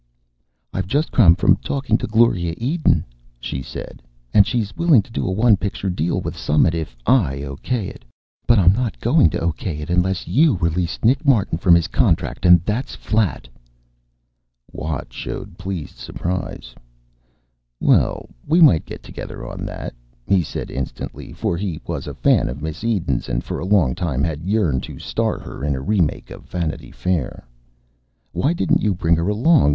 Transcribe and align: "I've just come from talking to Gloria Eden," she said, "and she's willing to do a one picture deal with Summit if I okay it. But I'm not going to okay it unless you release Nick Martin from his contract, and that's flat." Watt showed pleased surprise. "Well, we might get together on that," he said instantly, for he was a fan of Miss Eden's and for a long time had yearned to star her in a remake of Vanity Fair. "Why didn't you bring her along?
"I've 0.73 0.87
just 0.87 1.11
come 1.11 1.35
from 1.35 1.57
talking 1.57 1.95
to 1.99 2.07
Gloria 2.07 2.55
Eden," 2.57 3.05
she 3.39 3.61
said, 3.61 4.01
"and 4.33 4.47
she's 4.47 4.75
willing 4.75 5.03
to 5.03 5.11
do 5.11 5.27
a 5.27 5.31
one 5.31 5.57
picture 5.57 5.91
deal 5.91 6.19
with 6.21 6.35
Summit 6.35 6.73
if 6.73 6.97
I 7.05 7.43
okay 7.43 7.85
it. 7.87 8.03
But 8.47 8.57
I'm 8.57 8.73
not 8.73 8.99
going 8.99 9.29
to 9.29 9.41
okay 9.43 9.77
it 9.77 9.91
unless 9.91 10.27
you 10.27 10.55
release 10.57 10.97
Nick 11.03 11.23
Martin 11.23 11.59
from 11.59 11.75
his 11.75 11.87
contract, 11.87 12.47
and 12.47 12.65
that's 12.65 12.95
flat." 12.95 13.47
Watt 14.71 15.13
showed 15.13 15.55
pleased 15.59 15.97
surprise. 15.97 16.73
"Well, 17.79 18.27
we 18.47 18.59
might 18.59 18.85
get 18.85 19.03
together 19.03 19.45
on 19.47 19.67
that," 19.67 19.93
he 20.27 20.41
said 20.41 20.71
instantly, 20.71 21.31
for 21.31 21.55
he 21.57 21.79
was 21.85 22.07
a 22.07 22.15
fan 22.15 22.49
of 22.49 22.63
Miss 22.63 22.83
Eden's 22.83 23.29
and 23.29 23.43
for 23.43 23.59
a 23.59 23.65
long 23.67 23.93
time 23.93 24.23
had 24.23 24.45
yearned 24.47 24.81
to 24.81 24.97
star 24.97 25.37
her 25.37 25.63
in 25.63 25.75
a 25.75 25.79
remake 25.79 26.31
of 26.31 26.49
Vanity 26.49 26.89
Fair. 26.89 27.45
"Why 28.31 28.53
didn't 28.53 28.81
you 28.81 28.95
bring 28.95 29.15
her 29.17 29.29
along? 29.29 29.69